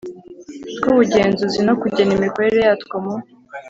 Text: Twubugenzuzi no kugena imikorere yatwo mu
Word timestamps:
Twubugenzuzi 0.77 1.59
no 1.67 1.73
kugena 1.81 2.11
imikorere 2.17 2.59
yatwo 2.67 2.95
mu 3.05 3.13